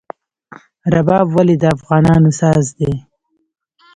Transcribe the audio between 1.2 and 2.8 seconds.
ولې د افغانانو ساز